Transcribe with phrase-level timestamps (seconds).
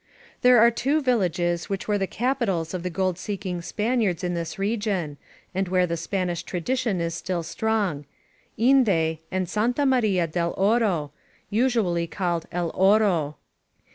[0.41, 4.57] There are two villages which were the capitals of the gold seeking Spaniards in this
[4.57, 5.17] region,
[5.53, 8.05] and where the Spanish tradition is still strong:
[8.57, 11.11] Inde, and Santa Maria del Oro,—
[11.51, 13.35] usually called El Oro.